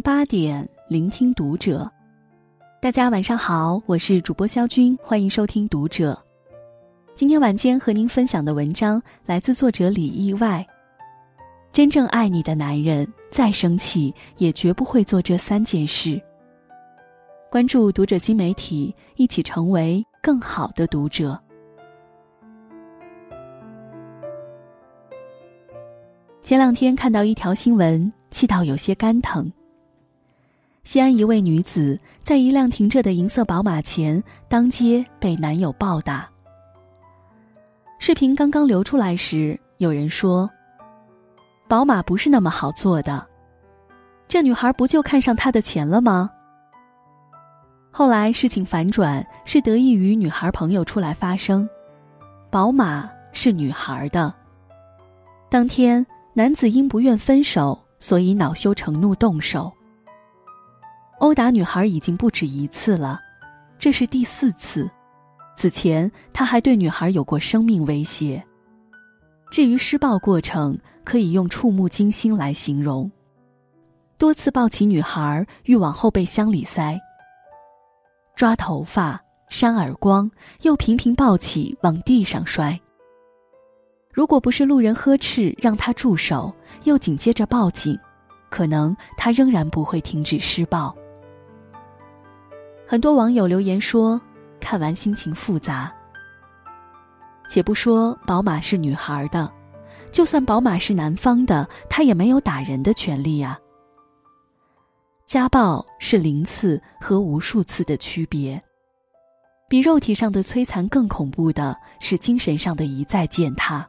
[0.00, 1.90] 八点，聆听读者。
[2.80, 6.12] 大家晚上好，我是主播肖军，欢迎收听《读者》。
[7.14, 10.66] 今天晚间和您分享的文章来自作者李意外。
[11.72, 16.20] 真正爱你的男人，再生气也绝不会做这三件事。
[17.50, 21.38] 关注《读者》新媒体，一起成为更好的读者。
[26.42, 29.50] 前两天看到一条新闻，气到有些肝疼。
[30.86, 36.28] 西安一位女子在一辆停着的银色宝马前，当街被男友暴打。
[37.98, 40.48] 视频刚刚流出来时，有人说
[41.66, 43.26] ：“宝马不是那么好做的，
[44.28, 46.30] 这女孩不就看上他的钱了吗？”
[47.90, 51.68] 后来事情反转，是得益于女孩朋友出来发声
[52.48, 54.32] ：“宝马是女孩的。”
[55.50, 56.06] 当天。
[56.32, 59.72] 男子因不愿分手，所以恼羞成怒动手。
[61.18, 63.20] 殴打女孩已经不止一次了，
[63.78, 64.90] 这是第四次。
[65.56, 68.44] 此前他还对女孩有过生命威胁。
[69.50, 73.10] 至于施暴过程，可以用触目惊心来形容。
[74.18, 76.98] 多次抱起女孩欲往后备箱里塞，
[78.34, 80.30] 抓头发、扇耳光，
[80.62, 82.78] 又频频抱起往地上摔。
[84.12, 87.98] 如果不是路人呵斥让他住手，又紧接着报警，
[88.50, 90.94] 可能他仍然不会停止施暴。
[92.86, 94.20] 很多网友留言说，
[94.60, 95.92] 看完心情复杂。
[97.48, 99.52] 且不说宝马是女孩的，
[100.12, 103.58] 就算宝马是男方的，他也没有打人的权利呀。
[105.26, 108.62] 家暴是零次和无数次的区别，
[109.68, 113.84] 比肉体上的摧残更恐怖的是精神上的一再践踏。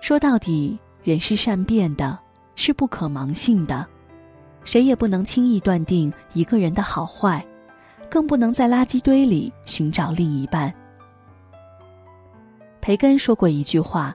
[0.00, 2.16] 说到底，人是善变的，
[2.54, 3.84] 是不可盲信的，
[4.64, 7.44] 谁也不能轻易断定一个人的好坏，
[8.10, 10.72] 更不能在垃圾堆里寻找另一半。
[12.80, 14.14] 培根说过一句话：“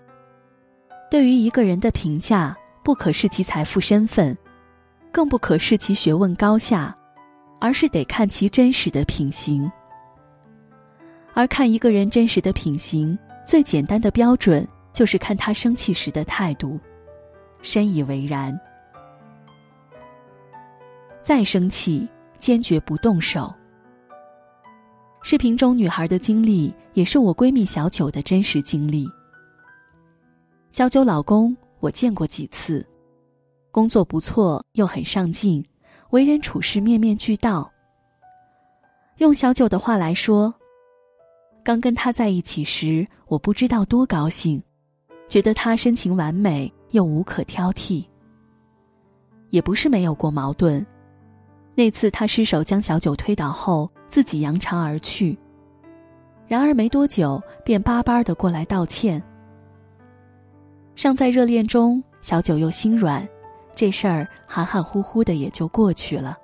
[1.09, 4.37] 对于一个人的评价，不可视其财富身份，
[5.11, 6.95] 更不可视其学问高下，
[7.59, 9.71] 而是得看其真实的品行。
[11.33, 16.77] 而看一个人真实的品行，最简单的标准。”就是看他生气时的态度，
[17.61, 18.59] 深以为然。
[21.21, 22.07] 再生气，
[22.37, 23.53] 坚决不动手。
[25.21, 29.07] 视频中女孩的经历，也是我闺蜜小九的真实经历。
[30.71, 32.85] 小九老公我见过几次，
[33.71, 35.63] 工作不错，又很上进，
[36.11, 37.69] 为人处事面面俱到。
[39.17, 40.53] 用小九的话来说，
[41.63, 44.61] 刚跟他在一起时，我不知道多高兴。
[45.27, 48.03] 觉得他深情完美又无可挑剔。
[49.51, 50.83] 也不是没有过矛盾，
[51.79, 55.39] 那次他失手将小九推倒后，自己扬长而去。
[56.45, 59.23] 然而没多久便巴巴的过来道歉。
[60.93, 63.25] 尚在热恋中，小九又心软，
[63.73, 66.37] 这事儿含含糊糊的也就过去了。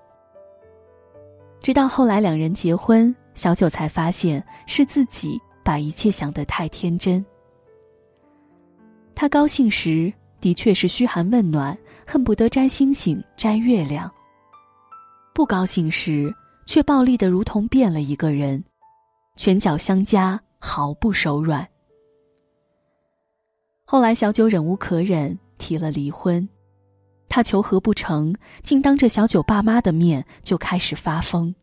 [1.62, 7.26] 直到后来两人结婚，小九才发现是自己把一切想得太天真。
[9.14, 14.10] 他高兴时的确是嘘寒问暖，恨不得摘星星摘月亮；
[15.36, 16.34] 不高兴时
[16.66, 18.64] 却暴力的如同变了一个人，
[19.36, 21.68] 拳脚相加，毫不手软。
[23.84, 26.48] 后来小九忍无可忍，提了离婚。
[27.28, 31.54] 他求和不成，竟当着小九爸妈的面就开始发疯。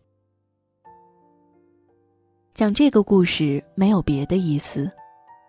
[2.53, 4.93] 讲这个故事没有别的意思，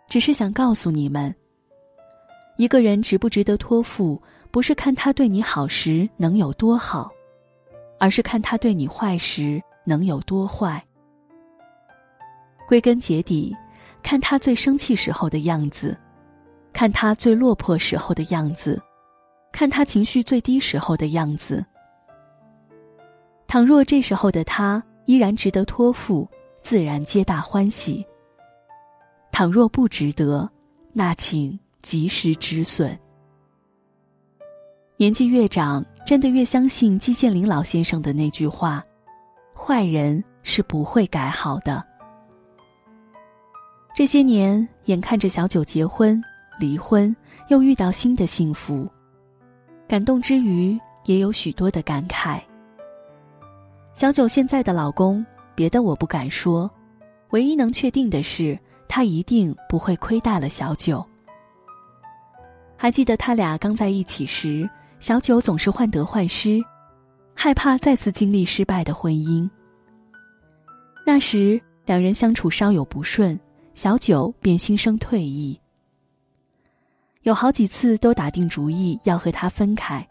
[0.07, 1.35] 只是想告诉你们。
[2.55, 7.11] 一个人值不值得托付，不是看他对你好时能有多好，
[8.03, 10.83] 而是看他对你坏时能有多坏。
[12.67, 13.55] 归根结底，
[14.03, 15.97] 看他最生气时候的样子，
[16.73, 18.77] 看他最落魄时候的样子，
[19.53, 21.65] 看他情绪最低时候的样子。
[23.47, 26.29] 倘若这时候的他依然值得托付，
[26.59, 28.05] 自然皆大欢喜；
[29.31, 30.51] 倘若不值得，
[30.91, 31.57] 那请。
[31.81, 32.97] 及时止损。
[34.95, 38.83] 年纪越长，真的越相信季羡林老先生的那句话
[39.55, 41.83] ：“坏人是不会改好的。”
[43.95, 46.21] 这些年，眼看着小九结婚、
[46.59, 47.15] 离婚，
[47.47, 48.89] 又遇到新的幸福，
[49.87, 52.41] 感动之余，也有许多的感慨。
[53.93, 56.69] 小九现在的老公，别的我不敢说，
[57.29, 58.59] 唯一能确定的是，
[58.89, 61.05] 他一定不会亏待了小九。
[62.75, 64.67] 还记得他俩刚在一起时，
[65.03, 66.63] 小九总是患得患失，
[67.33, 69.49] 害怕再次经历失败的婚姻。
[71.05, 73.37] 那时两人相处稍有不顺，
[73.73, 75.59] 小九便心生退意。
[77.23, 80.07] 有好几次都打定主意要和他分开，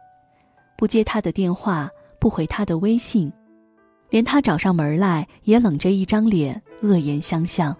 [0.76, 1.88] 不接他的电话，
[2.20, 3.32] 不回他的微信，
[4.10, 7.74] 连他找上门来也冷着一张脸，恶言相向。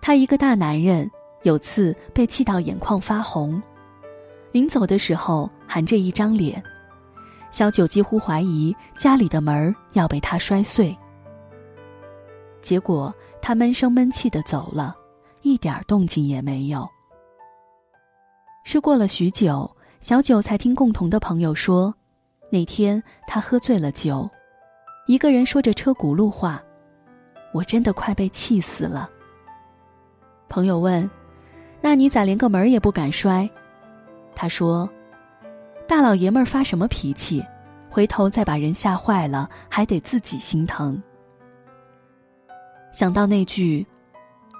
[0.00, 1.10] 他一个大男人，
[1.42, 3.60] 有次被气到眼眶发红，
[4.54, 6.62] 临走的时候含着一张脸，
[7.50, 10.96] 小九几乎怀疑家里的门要被他摔碎。
[12.62, 13.12] 结果
[13.42, 14.94] 他闷声闷气的走了，
[15.42, 16.88] 一点动静也没有。
[18.62, 19.68] 是过了许久，
[20.00, 21.92] 小九才听共同的朋友说，
[22.48, 24.30] 那天他喝醉了酒，
[25.08, 26.62] 一个人说着车轱辘话，
[27.52, 29.10] 我真的快被气死了。
[30.48, 31.10] 朋友问
[31.82, 33.50] ：“那你咋连个门也不敢摔？”
[34.34, 34.88] 他说
[35.86, 37.44] ：“大老爷们儿发什么脾气，
[37.90, 41.00] 回头再把人吓坏了，还得自己心疼。”
[42.92, 43.86] 想到那句：“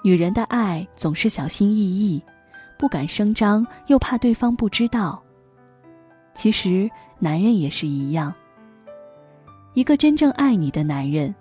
[0.03, 2.21] 女人的爱总是小心翼翼。”
[2.77, 5.23] 不敢声张，又怕对方不知道。
[6.33, 8.33] 其实，男人也是一样。
[9.73, 11.33] 一个真正爱你的男人，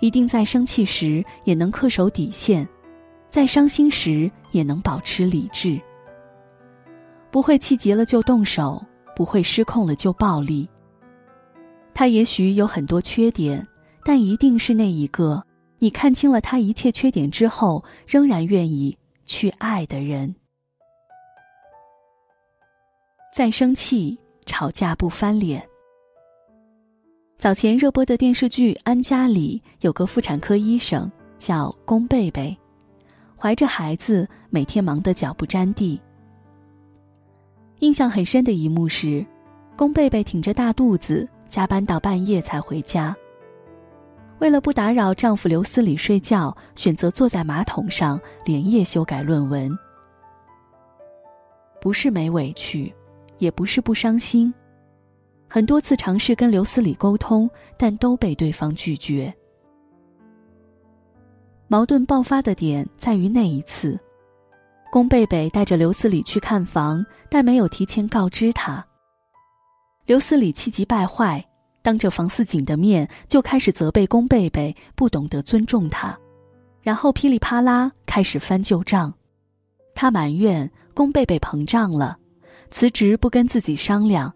[0.00, 2.66] 一定在生气时也能恪守底线，
[3.28, 5.78] 在伤心时也能保持理智。
[7.32, 8.84] 不会气急了就动手，
[9.16, 10.68] 不会失控了就暴力。
[11.94, 13.66] 他也许有很多缺点，
[14.04, 15.42] 但一定是那一个
[15.78, 20.34] 你看清了他一切缺点之后，仍然愿意去爱的人。
[23.34, 25.66] 再生气，吵架不翻脸。
[27.38, 32.54] 早前热播的电视剧《安家》里有个妇产科医生叫宫贝贝，
[33.36, 35.98] 怀着孩子每天忙得脚不沾地。
[37.82, 39.26] 印象很深的一幕是，
[39.76, 43.12] 宫贝贝挺着大肚子加班到半夜才回家。
[44.38, 49.76] 为了不打扰丈夫刘思礼睡觉，选择坐在马桶上连夜修改论文。
[51.80, 52.92] 不是没委屈。
[53.38, 54.54] 也不是不伤心，
[55.48, 59.34] 很多次尝试跟刘思礼沟通，但都被对方拒绝。
[61.66, 63.98] 矛盾爆发的点在于那一次，
[64.92, 68.86] 宫贝贝带着刘思礼去看房，但没有提前告知他。
[70.04, 71.42] 刘思礼气急败坏，
[71.80, 76.14] 当着房似锦的面就开始责备宫贝贝不懂得尊重他，
[76.82, 79.10] 然后噼里啪啦开始翻旧账，
[79.94, 82.18] 他埋怨宫贝贝膨胀了。
[82.70, 84.30] 辞职不跟自己商量，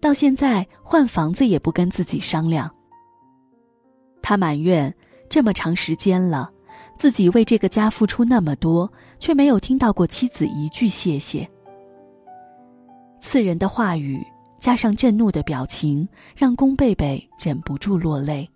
[0.00, 2.68] 到现在换房子也不跟自己商量。
[4.20, 4.92] 他埋怨
[5.28, 6.50] 这么长时间了，
[6.98, 11.48] 自己为这个家付出那么多，却没有听到过妻子一句谢谢。
[13.22, 14.20] 刺人的话语
[14.58, 18.46] 加上震怒的表情，让宫贝贝忍不住落泪。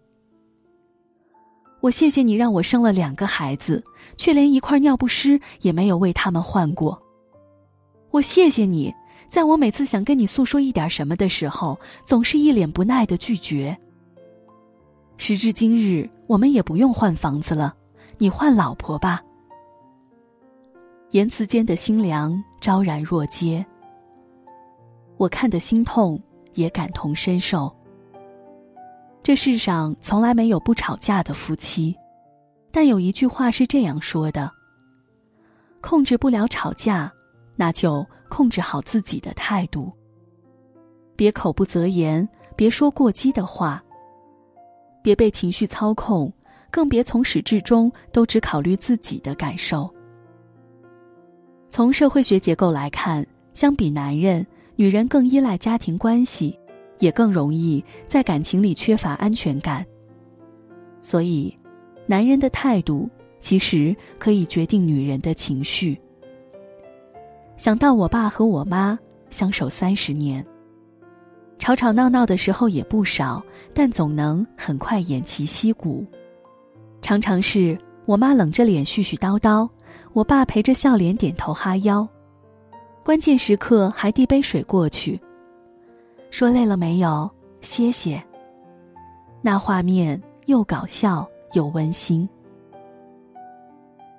[1.81, 3.83] 我谢谢你让我生了两个孩子，
[4.17, 7.01] 却连一块尿不湿也没有为他们换过。
[8.11, 8.93] 我谢谢你。
[9.29, 13.77] 在我每次想跟你诉说一点什么的时候，总是一脸不耐的拒绝。
[15.17, 17.75] 时至今日，我们也不用换房子了，
[18.19, 19.23] 你换老婆吧。
[21.13, 23.65] 言辞间的心凉昭然若揭，
[25.17, 26.21] 我看得心痛，
[26.55, 27.75] 也感同身受。
[29.23, 31.97] 这世上从来没有不吵架的夫妻，
[32.71, 34.51] 但有一句话是这样说的：
[35.81, 37.13] 控制不了吵架，
[37.57, 38.07] 那就。
[38.29, 39.93] 控制好自己的态度，
[41.15, 43.81] 别口不择言，别说过激的话，
[45.01, 46.31] 别被情绪操控，
[46.73, 49.89] 更别从始至终都只考虑自己的感受。
[51.71, 54.45] 从社会学结构来看，相比男人，
[54.77, 56.59] 女人更依赖家庭关系，
[56.99, 59.85] 也更容易在感情里缺乏安全感。
[61.01, 61.57] 所以，
[62.07, 65.99] 男人的态度其实可以决定女人的情绪。
[67.57, 68.99] 想到我爸和我妈
[69.31, 70.45] 相守三十年，
[71.59, 73.43] 吵吵闹闹的时候也不少，
[73.73, 76.05] 但总能很快偃旗息鼓。
[77.01, 79.67] 常常是我妈冷着脸絮絮叨叨，
[80.13, 82.07] 我爸陪着笑脸点头哈腰，
[83.07, 85.21] 关键时刻还递杯水过去，
[86.33, 87.31] 说累了没有？
[87.61, 88.21] 歇歇。
[89.41, 92.29] 那画面又搞笑又温馨。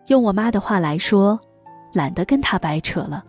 [0.07, 1.37] 用我妈的话来说。
[1.93, 3.25] 懒得跟他掰扯了。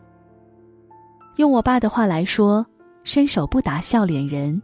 [1.37, 2.65] 用我爸的话来说，
[3.03, 4.61] 伸手不打笑脸人。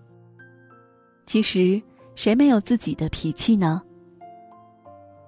[1.26, 1.80] 其实
[2.14, 3.80] 谁没有自己的脾气呢？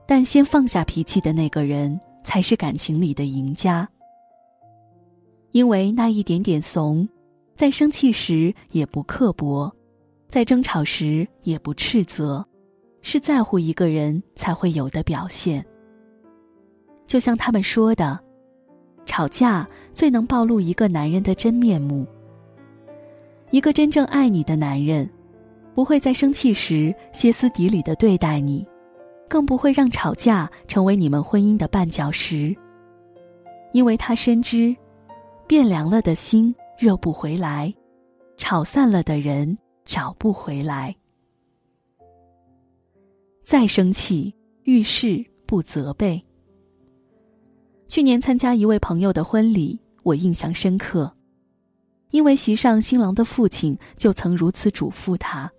[0.07, 3.89] 但先放下脾气的那个人，才是感情里的赢家。
[5.57, 7.09] 因为那一点点怂，
[7.55, 9.75] 在生气时也不刻薄，
[10.29, 12.47] 在争吵时也不斥责，
[13.01, 15.65] 是在乎一个人才会有的表现。
[17.07, 18.21] 就像他们说的，
[19.07, 22.07] 吵架最能暴露一个男人的真面目。
[23.51, 25.09] 一个真正爱你的男人，
[25.75, 28.63] 不会在生气时歇斯底里的对待你，
[29.27, 32.55] 更不会让吵架成为你们婚姻的绊脚石。
[33.73, 34.77] 因为他深知，
[35.47, 36.55] 变凉了的心。
[36.79, 37.73] 热不回来，
[38.37, 40.95] 吵散了的人找不回来。
[43.43, 44.35] 再生气，
[44.65, 46.23] 遇事不责备。
[47.89, 51.11] 去年参加一位朋友的婚礼，我印象深刻，
[52.11, 55.51] 因为席上新郎的父亲就曾如此嘱咐他：“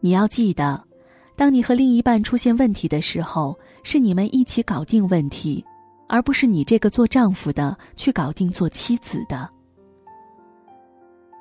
[0.00, 0.86] 你要记得，
[1.34, 5.64] 当你和另一半出现问题的时候，是你们一起搞定问题。”
[6.08, 9.48] 而不是你这个做丈夫的去搞定做妻子的。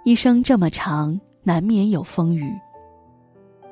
[0.04, 2.54] 一生这么长，难免有风雨。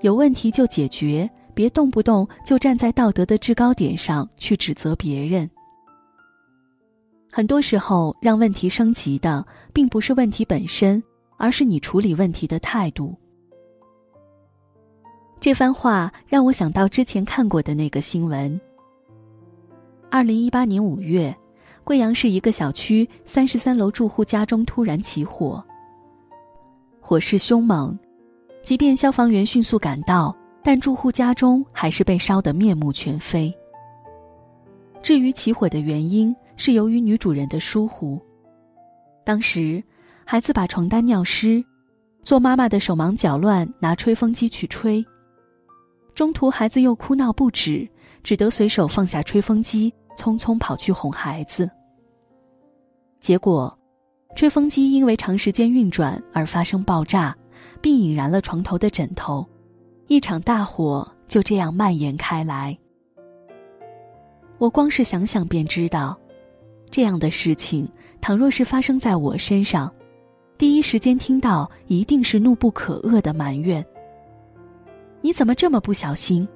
[0.01, 5.49] 有问题就解决，别动不动就站在道德的制高点上去指责别人。
[7.31, 11.01] 很多时候，让问题升级的并不是问题本身，
[11.37, 13.15] 而是你处理问题的态度。
[15.39, 18.59] 这番话让我想到之前看过的那个新闻。
[20.13, 21.35] 二零一八年五月，
[21.83, 25.65] 贵阳市一个小区三十三楼住户家中突然起火，
[27.01, 27.97] 火势凶猛，
[28.61, 33.51] 即便消防员迅速赶到，但住户家中还是被烧得面目全非。
[35.01, 38.21] 至于起火的原因，是由于女主人的疏忽。
[39.25, 39.83] 当时，
[40.25, 41.65] 孩子把床单尿湿，
[42.21, 45.03] 做妈妈的手忙脚乱拿吹风机去吹，
[46.13, 47.89] 中途孩子又哭闹不止，
[48.21, 49.91] 只得随手放下吹风机。
[50.15, 51.69] 匆匆跑去哄孩子，
[53.19, 53.77] 结果，
[54.35, 57.35] 吹风机因为长时间运转而发生爆炸，
[57.81, 59.45] 并引燃了床头的枕头，
[60.07, 62.77] 一场大火就这样蔓延开来。
[64.57, 66.17] 我光是想想便知道，
[66.89, 67.89] 这样的事情
[68.21, 69.91] 倘若是发生在我身上，
[70.57, 73.85] 第一时间听到一定是怒不可遏的埋怨
[75.21, 76.47] ：“你怎么这么不小心？”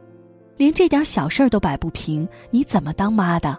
[0.58, 3.58] 连这点小事儿都摆不平，你怎么当妈的？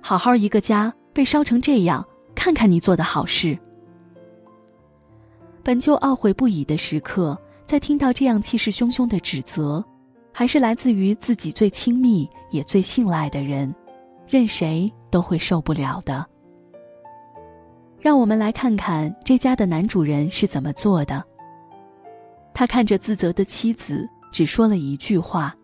[0.00, 3.56] 好好一个家被烧成这样，看看你做的好事。
[5.62, 9.84] 本就懊悔不已的时刻，在听到这样气势汹汹的指责，
[10.32, 13.74] 还是来自于自己最亲密也最信赖的人，
[14.28, 16.24] 任谁都会受不了的。
[17.98, 21.24] 让我们来看看这家的男主人是怎么做的。
[22.54, 25.54] 他看着自责的妻子，只说了一句话。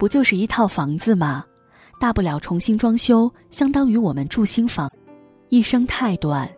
[0.00, 1.44] 不就是一套房子吗？
[2.00, 4.90] 大不了重新装修，相当于我们住新房。
[5.50, 6.50] 一生太短，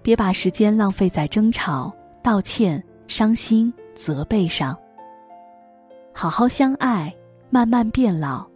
[0.00, 4.78] 别把时间浪费在争吵、道歉、伤心、责备上。
[6.12, 7.12] 好好相爱，
[7.50, 8.46] 慢慢变老。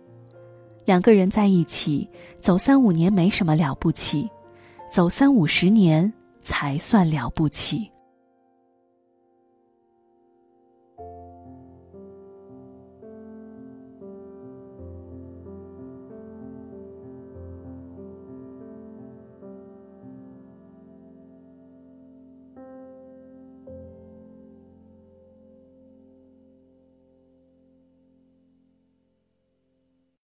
[0.84, 4.30] 两个人在一起走三五年没什么了不起，
[4.88, 7.90] 走三五十年才算了不起。